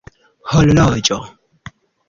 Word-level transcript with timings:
horloĝo 0.53 1.21